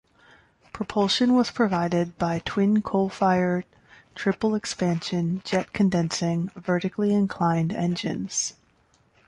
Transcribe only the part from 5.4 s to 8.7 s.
jet-condensing, vertically inclined engines.